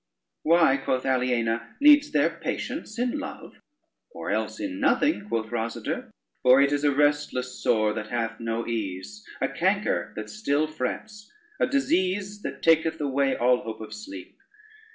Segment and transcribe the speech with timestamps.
[0.41, 3.61] "Why," quoth Aliena, "needs there patience in love?"
[4.09, 6.09] "Or else in nothing," quoth Rosader;
[6.41, 11.31] "for it is a restless sore that hath no ease, a canker that still frets,
[11.59, 14.39] a disease that taketh away all hope of sleep.